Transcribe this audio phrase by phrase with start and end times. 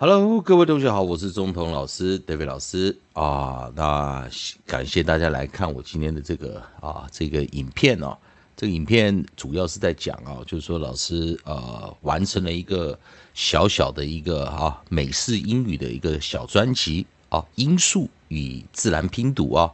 [0.00, 3.68] Hello，各位同学好，我是中童老师 David 老师啊。
[3.74, 4.30] 那
[4.64, 8.16] 感谢大家来看我今天的这个啊这个影片哦。
[8.56, 12.96] 这个影片主要是在讲啊，就是说老师呃完成了一个
[13.34, 19.68] 小小的一个啊美式英语的一个小专辑啊，音数与自然拼读啊。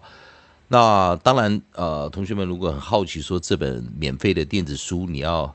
[0.68, 5.54] 那当然呃，同学们如果很好奇说这本免费的电子书你要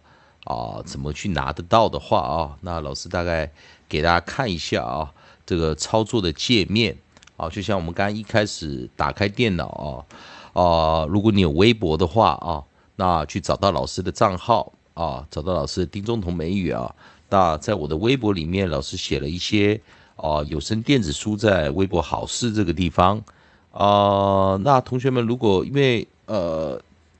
[0.50, 3.50] 啊怎么去拿得到的话啊，那老师大概
[3.88, 5.14] 给大家看一下啊
[5.46, 6.98] 这个操作的界面
[7.38, 12.64] 啊，就像我们刚刚一开始打开电脑啊啊，如果你有微博的话啊。
[13.02, 16.94] 那去找到老师的账号啊，找到老师的丁中同美语啊。
[17.30, 19.80] 那在我的微博里面，老师写了一些
[20.18, 23.24] 啊有声电子书在微博好事这个地方
[23.72, 24.60] 啊。
[24.66, 26.78] 那同学们，如果因为呃，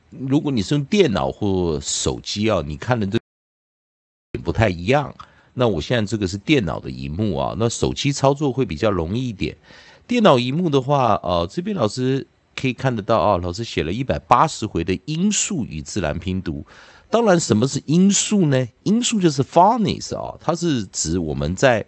[0.10, 3.20] 如果你是用电脑或手机啊，你看的这
[4.44, 5.14] 不太一样。
[5.54, 9.58] 那我现在这个是电脑的荧幕啊，那手机操作会比较容易一点。
[10.08, 12.28] 电脑荧幕的话，呃，这边老师。
[12.56, 16.66] 可以看得到啊，老师写了一百八十回的音素与自然拼读。
[17.10, 18.68] 当然，什么是音素呢？
[18.84, 21.86] 音素就是 phonics 啊，它是指我们在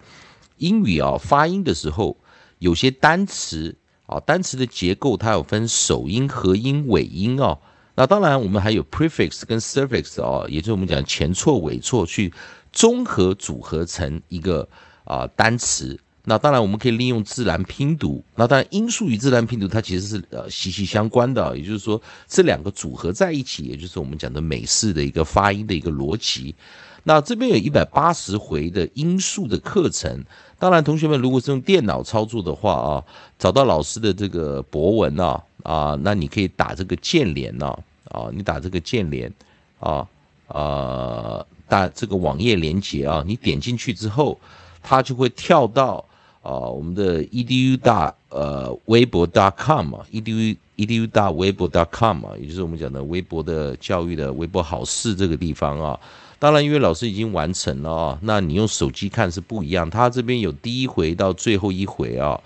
[0.60, 2.16] 英语啊发音的时候，
[2.60, 3.76] 有些单词
[4.06, 7.60] 啊，单词的结构它有分首音、合音、尾音啊。
[8.02, 12.34] 那当然，我们还有 prefix 跟 suffix 哦，也就是我们讲前错、尾错，去
[12.74, 14.68] 综合组合成一个
[15.04, 16.00] 啊单词。
[16.24, 18.24] 那当然，我们可以利用自然拼读。
[18.34, 26.56] 那当然，音素与自然拼读它其实是呃息息相关的，也就是说，这两个组合在一起，也就是我们讲的美式的一个发音的一个逻辑。
[27.04, 30.26] 那这边有一百八十回的音素的课程。
[30.58, 33.04] 当然，同学们如果是用电脑操作的话啊，
[33.38, 37.78] 找到老师的这个博文啊啊，那你可以打这个键连呐
[38.12, 39.34] 啊，你打这个建联
[39.80, 40.08] 啊
[40.48, 44.40] 啊，打这个网页连接啊，你点进去之后，
[44.84, 46.06] 它就会跳到。
[46.44, 56.00] 啊，我们的 edu 大呃微博 .com 嘛，edu edu 大微博 .com 嘛，也就是我们讲的微博的教育的微博好事这个地方啊。
[56.40, 59.88] 当然，因为老师已经完成了啊，那你用手机看是不一样。
[59.88, 62.42] 他这边有第一回到最后一回啊，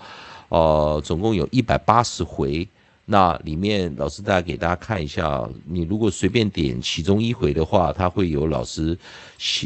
[0.50, 2.68] 呃，总共有一百八十回。
[3.08, 8.98] 那里面老师大家给大家看一下，你如果随便点其中一回的话，它会有老师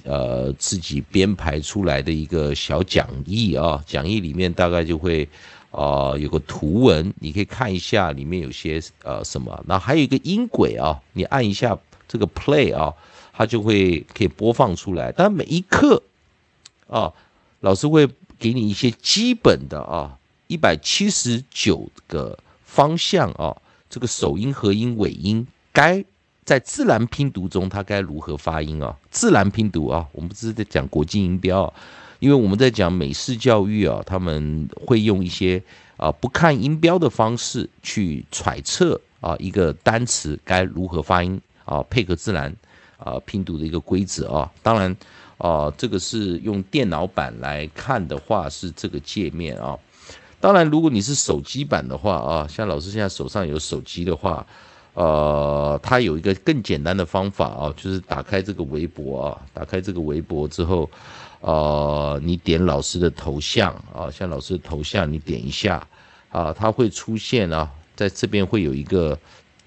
[0.05, 5.27] 呃自己编排出来的一个小讲义啊，讲义里面大概就会
[5.71, 9.65] 啊有个图文，你可以看一下里面有些呃什么。
[9.67, 12.93] 那还有一个音轨啊，你按一下这个 play 啊，
[13.33, 15.11] 它就会可以播放出来。
[15.17, 16.03] 但每一课
[16.89, 17.11] 啊，
[17.61, 18.07] 老师会
[18.39, 22.39] 给你一些基本的啊，一百七十九个。
[22.71, 23.51] 方向啊，
[23.91, 26.05] 这个首音、合音、尾音，该
[26.45, 28.97] 在自然拼读中它该如何发音啊？
[29.11, 31.75] 自然拼读啊，我们不是在讲国际音标啊，
[32.21, 35.61] 因为我们在讲美式教育啊，他们会用一些
[35.97, 42.55] 啊不看音标的方式去揣测啊一个单词该如何发音啊，配合自然
[42.99, 44.53] 啊拼读的一个规则啊。
[44.63, 44.97] 当然
[45.39, 49.77] 啊，这个是用电脑版来看的话，是这个界面啊。
[50.41, 54.47] 当然，如果你是手机版的话啊，像老师现在手上有手机的话，
[54.95, 60.89] 呃，它有一个更简单的方法啊，就是打开这个微博啊，打开这个微博之后，
[61.41, 65.87] 呃，你点老师的头像啊，像老师的头像，你点一下
[66.31, 69.19] 啊，它会出现啊，在这边会有一个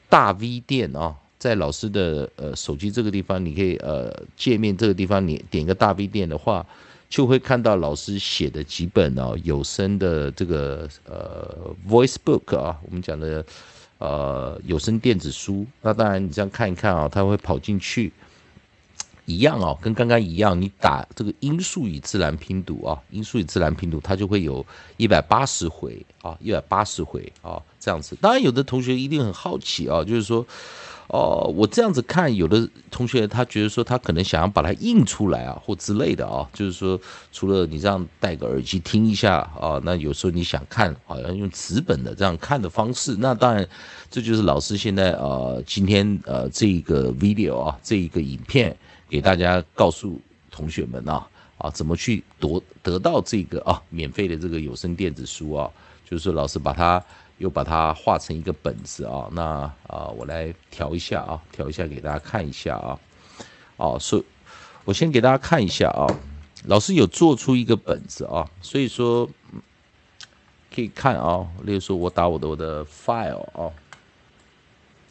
[0.10, 6.66] 大 V 店啊，在老师的呃手机这个地方，你可以呃界面这个地方，你点个大 V 店的话。
[7.14, 13.46] 就会看到老师写的几本哦有声的这个呃 voice book 啊，我们讲的
[14.00, 15.64] 呃有声电子书。
[15.80, 18.12] 那当然你这样看一看啊，它会跑进去，
[19.26, 24.66] 一样哦，跟刚刚一样，你打这个音素与自然拼读啊，音素与自然拼读，它就会有
[24.98, 28.18] 一百八十回啊，一百八十回啊这样子。
[28.20, 30.44] 当然有的同学一定很好奇啊，就是说。
[31.14, 37.00] 哦，我这样子看，有的同学他觉得说他可能想要把它印出来啊，或之类的啊，就是说
[37.32, 43.64] 除了你这样戴个耳机听一下啊，那有时候你想看，好像用纸本的这样看的方式，那当然
[44.10, 48.76] 这就是老师现在呃今天呃这一个 video 啊，这一个影片
[49.08, 50.20] 给大家告诉
[50.50, 51.28] 同学们啊
[51.60, 55.70] 啊怎么去夺得到这个啊免费的这个有声电子书啊，
[56.10, 57.00] 就是说老师把它。
[57.44, 59.44] 又把它画成一个本子啊，那
[59.88, 62.98] 啊，我来调一下啊，调一下给大家看一下啊，
[63.76, 64.24] 哦，所以，
[64.86, 66.08] 我先给大家看一下啊，
[66.68, 69.30] 老师有做出一个本子啊，所以说
[70.74, 73.68] 可以看啊，例如说我打我的我的 file 啊，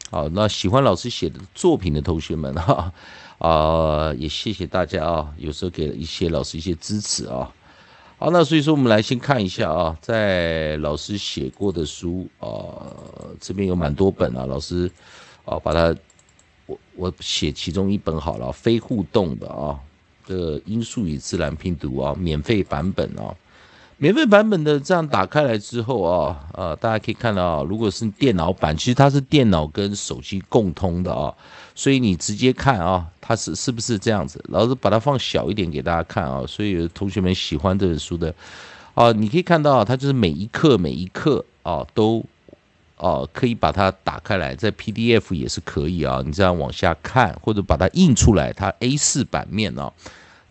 [0.09, 2.91] 好，那喜欢老师写的作品的同学们哈，
[3.37, 7.53] 啊，也谢谢大家啊，有时候给一些老师一些支持啊。
[8.17, 12.87] 好，那所以说我们来先看一下啊，在老师写过的书啊，
[13.39, 14.89] 这边有蛮多本啊，老师
[15.43, 15.93] 啊把它
[16.65, 19.77] 我我写其中一本好了，非互动的啊，
[20.25, 23.35] 这个因素与自然拼读啊，免费版本啊。
[24.03, 31.33] 免费版本的这样打开来之后啊，呃，大家可以看到啊，如果是电脑版，其实它是电脑跟手机共通的啊，
[31.73, 34.43] 所以你直接看啊，它是是不是这样子？
[34.49, 38.35] 老师把它放小一点给大家看啊，所以同学们喜欢这本书的
[38.93, 42.21] 啊，你可以看到它就是每一课每一课啊都
[42.97, 49.89] 啊可以把它打开来，在 PDF 也是可以啊，你这样往下看或者把它印出来，它 A4 版面啊。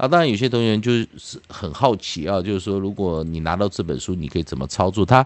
[0.02, 5.06] 啊，当然有些同学就是很好奇啊，就是说，如果你拿到这本书，你可以怎么操作？
[5.06, 5.24] 它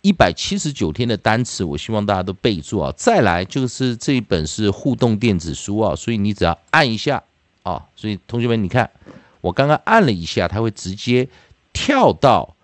[0.00, 2.94] 一百七十九天的单词，我希望大家都备注啊。
[2.96, 7.20] 再来就是这一本是互动电子书啊，所以你只要按一下
[7.64, 8.88] 啊，所以同学们，你看
[9.40, 11.28] 我刚刚按了一下，它会直接
[11.72, 12.54] 跳到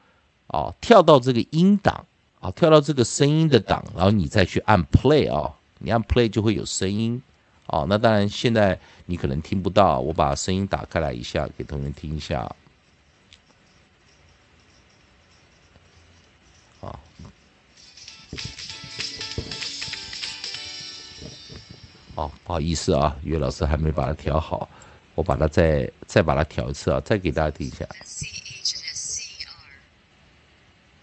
[0.47, 2.05] 啊，跳到这个音档
[2.39, 5.51] 啊，跳到这个声音的档，然后你再去按 play 啊，
[5.81, 7.21] 你按 play 就会有声音。
[7.69, 12.41] 哦，那当然，现在你可能听不到，我把声音打开来一下，给同学听一下。
[16.81, 16.99] 啊，
[22.15, 24.67] 哦，不好意思啊，岳老师还没把它调好，
[25.15, 27.87] 我把它再再把它调一次啊，再给大家听一下。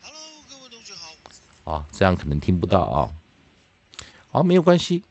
[0.01, 0.19] Hello，
[0.49, 1.71] 各位同学好。
[1.71, 3.13] 啊，这样可能听不到啊。
[4.31, 5.03] 好，没有关系。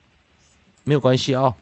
[0.85, 1.55] 没有关系啊，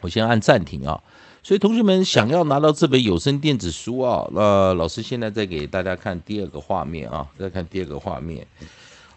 [0.00, 1.00] 我先按暂停啊。
[1.42, 8.46] 所以同学们想要拿到这本有声电子书啊，那老师现在再给大家看第二个画面啊，再看第二个画面。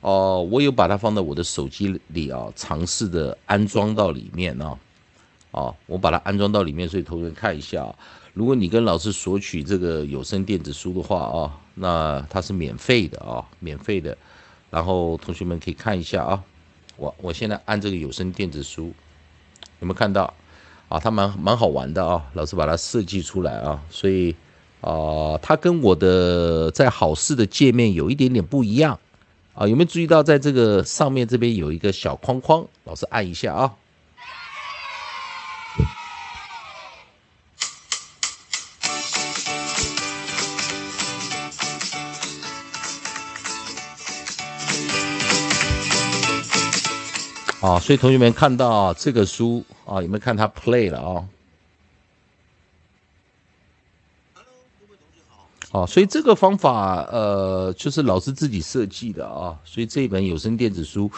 [0.01, 4.77] 哦，我有把它放到我的手机里啊，尝试的安装到里面啊。
[5.51, 7.95] 哦，我把它安装到里面，所以同学们看一下啊。
[8.33, 14.15] 如果你跟老师索取这个有声电子书的话啊，那它是免费的啊，免费的。
[14.69, 16.43] 然后同学们可以看一下啊。
[16.97, 18.87] 我我现在按这个有声电子书，
[19.79, 20.33] 有没有看到
[20.89, 20.99] 啊？
[20.99, 24.35] 它蛮蛮好玩的啊，老师把它设计出来啊，所以
[24.81, 28.99] 啊，它跟我的在好事的界面有一点点不一样
[29.53, 29.67] 啊。
[29.67, 32.65] 有没有注意到在这个上面这边有一个小框框？
[32.83, 33.75] 老师按一下啊。
[47.59, 51.25] 啊，所以同学们看到这个书啊，有没有看它 play 了啊
[54.35, 55.21] ？Hello，各位同学
[55.71, 55.85] 好。
[55.87, 59.57] 所以这个方法呃，就是老师自己设计的啊。
[59.65, 61.09] 所以这一本有声电子书，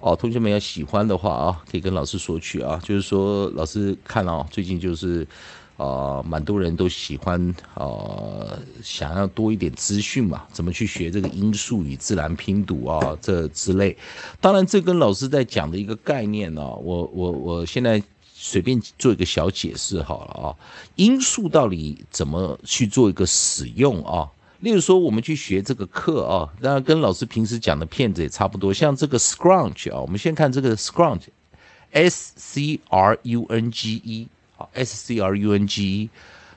[0.00, 2.80] 哦，同学们要喜欢的话啊，可以跟老师索取啊。
[2.82, 5.26] 就是说，老师看了啊最近就是。
[5.76, 13.96] 啊，蛮多人都喜欢啊，想要多一点资讯嘛，怎么去学这个音素与自然拼读啊，这之类。
[14.40, 18.00] 当然，这跟老师在讲的一个概念呢，我我我现在
[18.32, 20.54] 随便做一个小解释好了啊。
[20.94, 24.30] 音素到底怎么去做一个使用啊？
[24.60, 28.72] 例如说，我们去学这个课啊，当然跟老师平时讲的片子也差不多。
[28.72, 34.28] 像这个 scrunch 啊，我们先看这个 scrunch，s c r u n g e。
[34.56, 36.10] 好，S C R U N G E。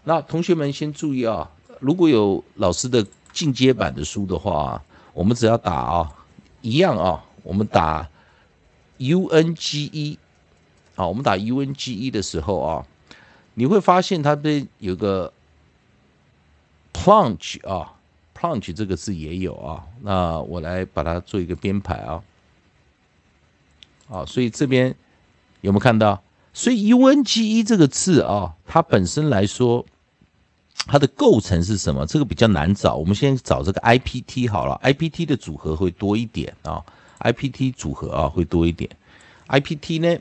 [0.04, 1.50] 那同学们先注意啊，
[1.80, 4.82] 如果有老师的进阶版的书的话，
[5.14, 6.14] 我们只要打啊，
[6.62, 8.08] 一样啊，我们打
[8.98, 10.20] U N G E。
[10.96, 12.86] 好，我们打 U N G E 的时候啊，
[13.56, 15.34] 你会发现它这有个
[16.94, 17.94] plunge 啊
[18.36, 19.84] ，plunge 这个字也有啊。
[20.02, 22.24] 那我来把它做一个编排啊。
[24.10, 24.96] 啊，所以这边
[25.62, 26.22] 有没有看到？
[26.58, 29.86] 所以 U N G E 这个字啊，它本身来说，
[30.88, 32.04] 它的构成是什么？
[32.08, 32.96] 这个比较难找。
[32.96, 36.84] 我们先找这个 I P T 好了，I P T 的组合会多一点啊
[37.20, 38.90] ，I P T 组合啊会多一点。
[39.46, 40.18] I P T 呢，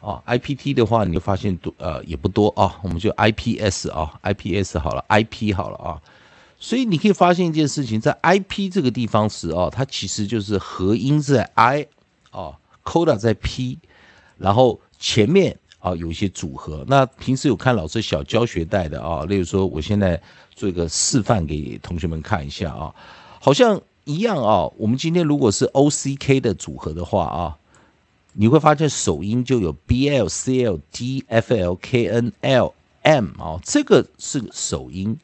[0.00, 6.02] 哦 I P T 的话，你就发现多呃也不多啊，我们就 I P S 啊，I P S 好了，I P 好了啊。
[6.58, 11.86] 所以你可以发现一件事情，在 I P 这个地方时啊，它其实就是合音在 I
[12.32, 12.58] 啊。
[12.84, 13.78] Coda 在 P，
[14.38, 16.84] 然后前面啊有一些组合。
[16.88, 20.20] 那平时有看老师小教学带的啊，例如说我现在
[20.54, 22.94] 做一个示范给同学们看一下啊，
[23.40, 24.70] 好像一样啊。
[24.76, 27.58] 我们今天如果是 O C K 的组合的话啊，
[28.32, 35.18] 你会发现首音就有 B L C L D F L K N L M 啊，这个是首音，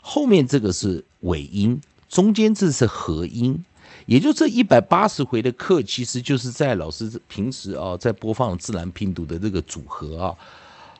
[0.00, 3.64] 后面这个是尾音，中间这是合音。
[4.06, 10.36] 也就这一百八十回的课，其实就是在老师平时啊在播放自然拼读的这个组合啊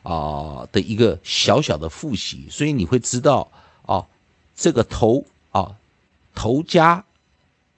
[0.03, 3.49] 啊的一个小小的复习，所以你会知道
[3.85, 4.05] 啊，
[4.55, 5.75] 这个头啊
[6.33, 7.03] 头加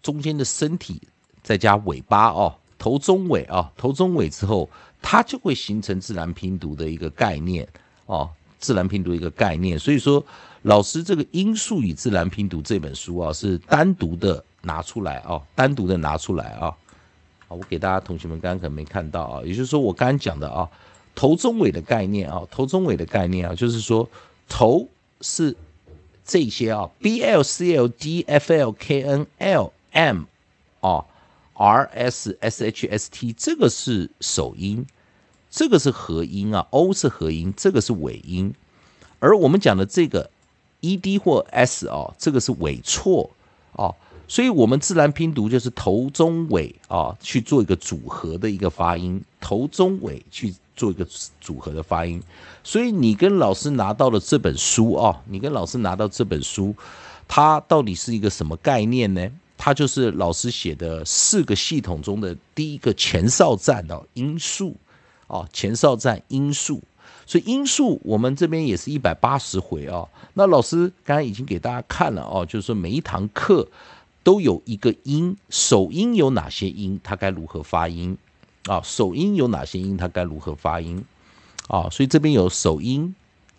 [0.02, 1.02] 中间的身体
[1.42, 4.70] 再加尾巴哦，头中尾啊头中尾之后，
[5.02, 7.68] 它就会形成自然拼读的一个概念
[8.06, 8.30] 哦，
[8.60, 9.78] 自然拼读一个概念。
[9.78, 10.24] 所以说，
[10.62, 16.76] 老师这个《音素与自然拼读》这本书啊，是单独的拿出来啊，单独的拿出来啊。
[17.48, 20.68] 好，我给大家同学们刚刚可能没看到啊，也就是说我刚刚讲的啊，
[21.14, 24.10] 头中尾的概念啊，头中尾的概念啊，就是说
[24.50, 24.88] 头
[25.22, 25.56] 是
[26.26, 30.24] 这些啊，B L C L D F L K N L M
[30.82, 31.06] 啊
[31.54, 34.88] ，R S S H S T 这个是首音，
[35.52, 38.56] 这个是合音啊，O 是合音，这个是尾音，
[39.20, 40.32] 而我们讲的这个
[40.80, 43.30] E D 或 S 啊，这个是尾错
[43.74, 43.94] 啊。
[44.28, 51.08] 所以，我们自然拼读就是头中尾啊，去做一个组合的一个发音，头中尾去做一个
[51.40, 52.20] 组合的发音。
[52.64, 56.76] 所以，你跟老师拿到了这本书啊，你跟老师拿到这本书，
[57.28, 59.30] 它到底是一个什么概念呢？
[59.58, 64.76] 它就是老师写的四个系统中的第一个前哨站的音素
[65.28, 66.82] 啊，前哨站音素。
[67.28, 70.08] 所以，音素我们这边也是一百八十回啊。
[70.34, 73.68] 那老师刚才已经给大家看了哦，就是说每一堂课。
[74.26, 78.18] 都有一个音，首音有哪些音，它该如何发音
[78.66, 78.82] 啊？
[78.84, 81.06] 首音有哪些音，它该如何发音
[81.68, 81.88] 啊？
[81.92, 83.14] 所以这边有首音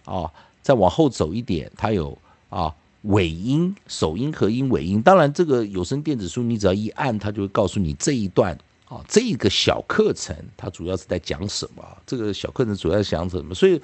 [0.05, 0.29] 啊，
[0.63, 2.19] 再往后走一点，它有
[2.49, 5.01] 啊尾音，首音和音尾音。
[5.01, 8.59] 当然，这个有声电子书你只要一按，它就会告诉你这一段
[8.89, 11.85] 啊，这个小课程它主要是在讲什么？
[12.05, 13.55] 这个小课程主要讲什么？
[13.55, 13.81] 所以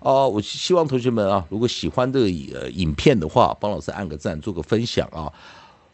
[0.00, 2.26] 啊，我希望同学们啊，如果喜欢这个
[2.60, 5.32] 呃影片的话，帮老师按个赞，做个分享啊。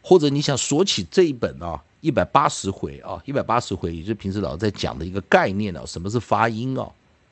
[0.07, 6.87] 或者你想索取这一本啊，一百八十回啊，一百八十回，也就是平时老师在讲的一个概念啊，什么是发音啊？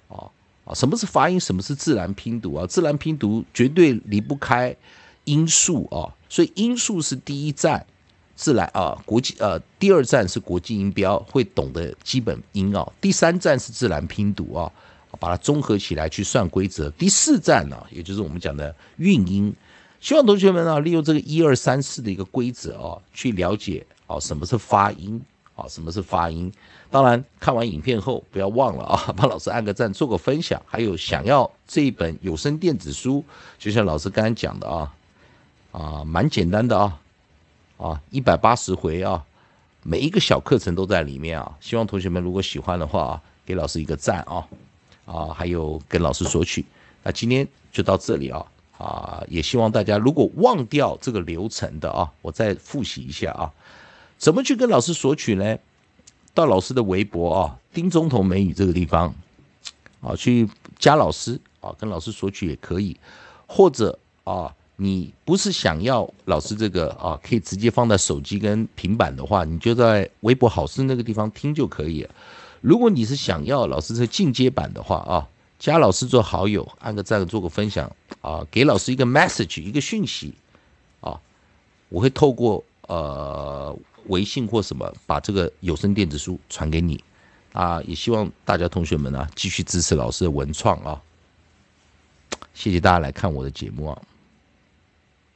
[0.08, 0.26] 啊
[0.66, 1.40] 啊，什么是发音？
[1.40, 2.66] 什么是自然拼读啊？
[2.66, 4.76] 自然拼读绝对离不开
[5.26, 7.86] 音素啊，所以音素是第一站，
[8.36, 14.72] 自然啊，国际呃，第二站是国际音标，会懂得基本音啊，第三站是自然拼读啊，
[15.20, 19.54] 把它综合起来去算规则，第四站呢，也就是我们讲的韵音。
[20.04, 25.22] 希望同学们啊，利用这个一二三四的一个规则啊，去了解啊什么是发音
[25.56, 26.52] 啊，什么是发音。
[26.92, 30.62] 当然，看完影片后不要忘了啊， 帮老师按个赞，做个分享。
[30.66, 33.24] 还有想要这一本有声电子书，
[33.58, 34.94] 就像老师刚才讲的啊，
[35.72, 37.00] 啊，蛮简单的啊，
[37.78, 39.24] 啊，一百八十回啊，
[39.84, 41.50] 每一个小课程都在里面啊。
[41.62, 44.46] 希望同学们如果喜欢的话啊，给老师一个赞啊，
[45.06, 46.66] 啊，还有跟老师索取。
[47.04, 48.46] 那今天就到这里啊。
[48.84, 53.50] 啊，也希望大家如果忘掉这个流程的啊，我再复习一下啊，
[54.18, 55.58] 怎么去跟老师索取呢？
[56.34, 59.16] 到老师的微博啊，丁总统美语这个地方
[60.02, 62.98] 啊，去加老师啊，跟老师索取也可以，
[63.48, 72.06] 或者啊，你不是想要老师这个啊，可以直接放在手机跟平板的话，你就在微博好事那个地方听就可以。
[72.60, 75.28] 如果你是想要老师这进阶版的话啊。
[75.60, 77.90] 加老师做好友，按个赞，做个分享
[78.22, 80.34] 啊，给老师一个 message，一个讯息
[81.00, 81.20] 啊，
[81.90, 87.02] 我会透过呃微信或什么把这个有声电子书传给你
[87.54, 91.02] 啊，也希望大家同学们呢继续支持老师的文创啊，
[92.54, 94.02] 谢谢大家来看我的节目啊。